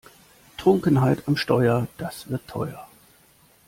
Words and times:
Trunkenheit 0.57 1.27
am 1.27 1.37
Steuer, 1.37 1.85
das 1.99 2.27
wird 2.31 2.47
teuer! 2.47 2.87